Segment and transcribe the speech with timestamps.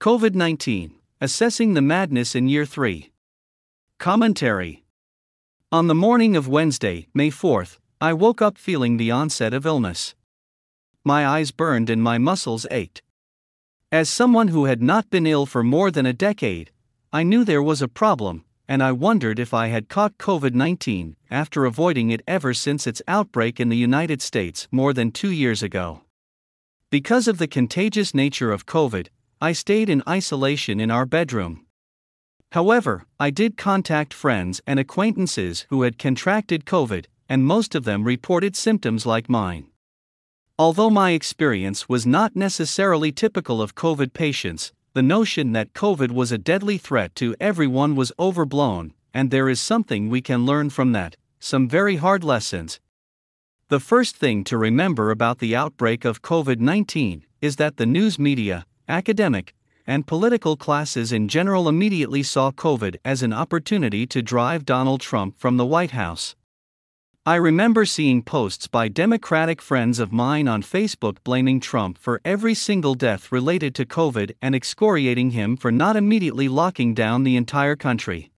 [0.00, 3.12] COVID 19 Assessing the Madness in Year 3.
[3.98, 4.82] Commentary
[5.70, 10.14] On the morning of Wednesday, May 4th, I woke up feeling the onset of illness.
[11.04, 13.02] My eyes burned and my muscles ached.
[13.92, 16.70] As someone who had not been ill for more than a decade,
[17.12, 21.14] I knew there was a problem, and I wondered if I had caught COVID 19
[21.30, 25.62] after avoiding it ever since its outbreak in the United States more than two years
[25.62, 26.04] ago.
[26.88, 29.08] Because of the contagious nature of COVID,
[29.42, 31.64] I stayed in isolation in our bedroom.
[32.52, 38.04] However, I did contact friends and acquaintances who had contracted COVID, and most of them
[38.04, 39.68] reported symptoms like mine.
[40.58, 46.32] Although my experience was not necessarily typical of COVID patients, the notion that COVID was
[46.32, 50.92] a deadly threat to everyone was overblown, and there is something we can learn from
[50.92, 52.78] that, some very hard lessons.
[53.68, 58.18] The first thing to remember about the outbreak of COVID 19 is that the news
[58.18, 59.54] media, academic,
[59.86, 65.38] and political classes in general immediately saw COVID as an opportunity to drive Donald Trump
[65.38, 66.36] from the White House.
[67.26, 72.54] I remember seeing posts by Democratic friends of mine on Facebook blaming Trump for every
[72.54, 77.76] single death related to COVID and excoriating him for not immediately locking down the entire
[77.76, 78.30] country.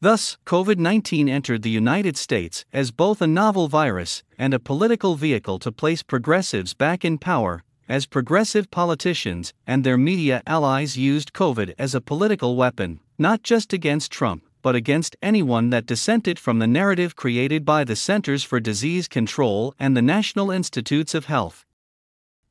[0.00, 5.14] Thus, COVID 19 entered the United States as both a novel virus and a political
[5.14, 11.32] vehicle to place progressives back in power as progressive politicians and their media allies used
[11.32, 16.58] COVID as a political weapon, not just against Trump, but against anyone that dissented from
[16.58, 21.66] the narrative created by the Centers for Disease Control and the National Institutes of Health.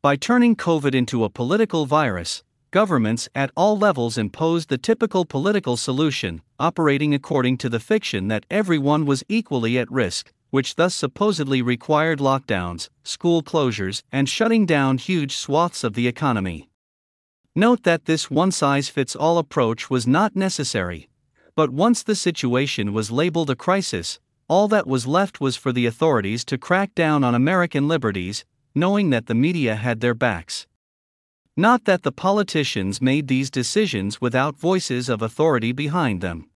[0.04, 5.78] By turning COVID into a political virus, governments at all levels imposed the typical political
[5.78, 11.64] solution, operating according to the fiction that everyone was equally at risk, which thus supposedly
[11.64, 16.70] required lockdowns, school closures, and shutting down huge swaths of the economy.
[17.56, 21.10] Note that this one size fits all approach was not necessary.
[21.56, 25.88] But once the situation was labeled a crisis, all that was left was for the
[25.88, 28.46] authorities to crack down on American liberties,
[28.76, 30.68] knowing that the media had their backs.
[31.58, 36.48] Not that the politicians made these decisions without voices of authority behind them.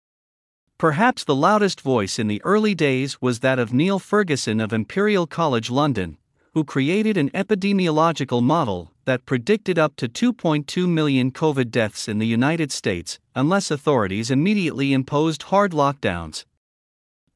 [0.78, 5.26] Perhaps the loudest voice in the early days was that of Neil Ferguson of Imperial
[5.26, 6.18] College London,
[6.52, 12.26] who created an epidemiological model that predicted up to 2.2 million COVID deaths in the
[12.26, 16.44] United States unless authorities immediately imposed hard lockdowns.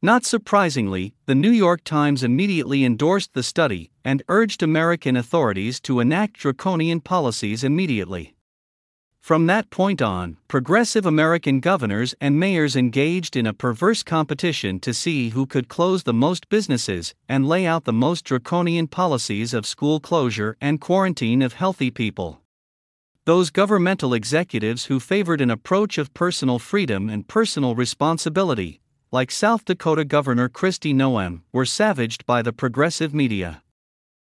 [0.02, 6.00] Not surprisingly, the New York Times immediately endorsed the study and urged American authorities to
[6.00, 8.34] enact draconian policies immediately.
[9.20, 14.92] From that point on, progressive American governors and mayors engaged in a perverse competition to
[14.92, 19.66] see who could close the most businesses and lay out the most draconian policies of
[19.66, 22.41] school closure and quarantine of healthy people.
[23.26, 28.80] Those governmental executives who favored an approach of personal freedom and personal responsibility,
[29.12, 33.62] like South Dakota Governor Kristi Noem, were savaged by the progressive media.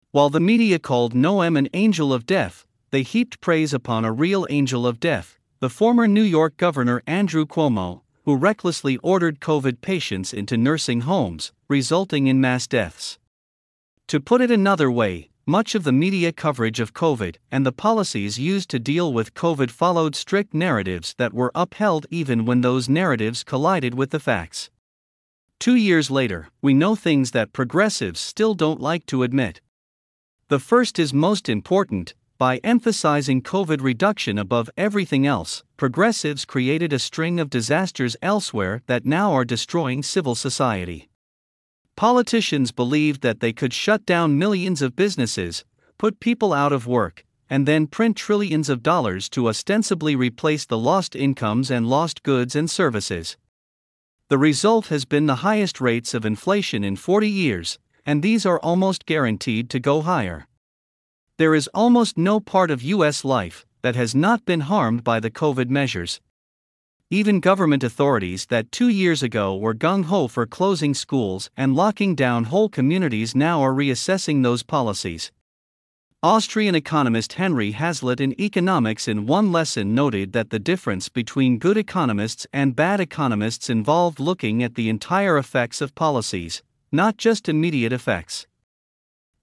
[0.10, 4.46] While the media called Noem an angel of death, they heaped praise upon a real
[4.50, 10.34] angel of death, the former New York Governor Andrew Cuomo, who recklessly ordered COVID patients
[10.34, 13.18] into nursing homes, resulting in mass deaths.
[14.08, 18.38] To put it another way, much of the media coverage of COVID and the policies
[18.38, 23.44] used to deal with COVID followed strict narratives that were upheld even when those narratives
[23.44, 24.70] collided with the facts.
[25.60, 29.62] Two years later, we know things that progressives still don't like to admit.
[30.50, 36.98] The first is most important by emphasizing COVID reduction above everything else, progressives created a
[36.98, 41.08] string of disasters elsewhere that now are destroying civil society.
[41.96, 45.64] Politicians believed that they could shut down millions of businesses,
[46.00, 50.80] put people out of work, and then print trillions of dollars to ostensibly replace the
[50.80, 53.38] lost incomes and lost goods and services.
[54.30, 58.60] The result has been the highest rates of inflation in 40 years, and these are
[58.62, 60.48] almost guaranteed to go higher.
[61.42, 63.26] There is almost no part of U.S.
[63.26, 66.22] life that has not been harmed by the COVID measures.
[67.10, 72.14] Even government authorities that two years ago were gung ho for closing schools and locking
[72.14, 75.32] down whole communities now are reassessing those policies.
[76.22, 81.76] Austrian economist Henry Hazlitt in Economics in one lesson noted that the difference between good
[81.76, 86.62] economists and bad economists involved looking at the entire effects of policies,
[86.92, 88.46] not just immediate effects.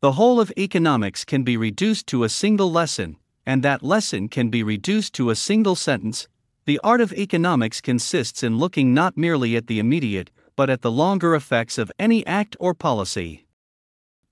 [0.00, 4.49] The whole of economics can be reduced to a single lesson, and that lesson can
[4.49, 6.29] be reduced to a single sentence.
[6.67, 10.91] The art of economics consists in looking not merely at the immediate, but at the
[10.93, 13.49] longer effects of any act or policy.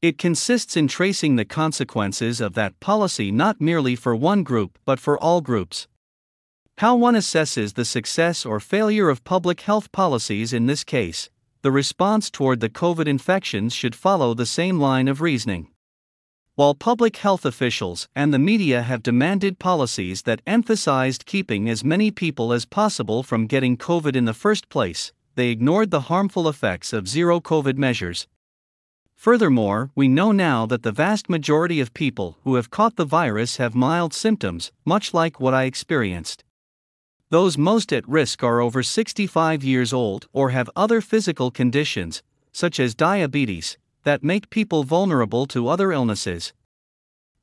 [0.01, 5.01] It consists in tracing the consequences of that policy not merely for one group but
[5.01, 5.89] for all groups.
[6.79, 11.29] How one assesses the success or failure of public health policies in this case,
[11.67, 15.67] the response toward the COVID infections should follow the same line of reasoning.
[16.55, 22.13] While public health officials and the media have demanded policies that emphasized keeping as many
[22.13, 26.93] people as possible from getting COVID in the first place, they ignored the harmful effects
[26.93, 28.29] of zero COVID measures.
[29.17, 33.57] Furthermore, we know now that the vast majority of people who have caught the virus
[33.57, 36.45] have mild symptoms, much like what I experienced.
[37.29, 42.79] Those most at risk are over 65 years old or have other physical conditions, such
[42.79, 46.53] as diabetes, that make people vulnerable to other illnesses.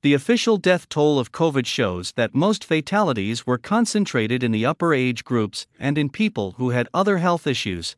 [0.01, 4.93] The official death toll of COVID shows that most fatalities were concentrated in the upper
[4.93, 7.97] age groups and in people who had other health issues.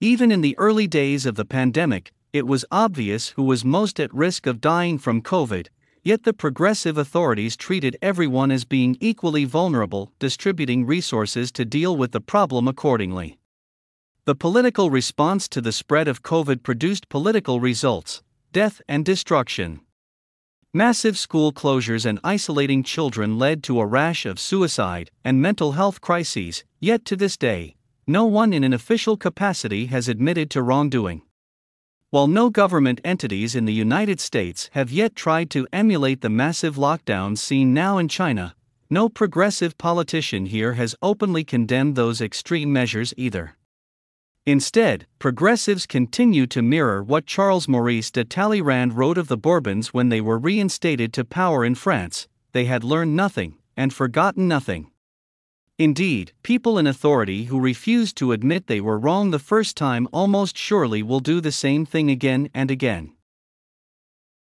[0.00, 4.12] Even in the early days of the pandemic, it was obvious who was most at
[4.14, 5.68] risk of dying from COVID,
[6.06, 12.12] Yet the progressive authorities treated everyone as being equally vulnerable, distributing resources to deal with
[12.12, 13.40] the problem accordingly.
[14.24, 18.22] The political response to the spread of COVID produced political results
[18.52, 19.80] death and destruction.
[20.72, 26.00] Massive school closures and isolating children led to a rash of suicide and mental health
[26.00, 27.74] crises, yet to this day,
[28.06, 31.22] no one in an official capacity has admitted to wrongdoing.
[32.10, 36.76] While no government entities in the United States have yet tried to emulate the massive
[36.76, 38.54] lockdowns seen now in China,
[38.88, 43.56] no progressive politician here has openly condemned those extreme measures either.
[44.44, 50.08] Instead, progressives continue to mirror what Charles Maurice de Talleyrand wrote of the Bourbons when
[50.08, 54.90] they were reinstated to power in France they had learned nothing and forgotten nothing.
[55.78, 60.56] Indeed, people in authority who refuse to admit they were wrong the first time almost
[60.56, 63.15] surely will do the same thing again and again.